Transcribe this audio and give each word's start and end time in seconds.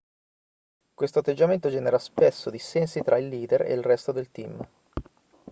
questo 0.95 1.19
atteggiamento 1.19 1.69
genera 1.69 1.99
spesso 1.99 2.49
dissensi 2.49 3.03
tra 3.03 3.19
i 3.19 3.29
leader 3.29 3.61
e 3.61 3.73
il 3.73 3.83
resto 3.83 4.11
del 4.11 4.31
team 4.31 4.67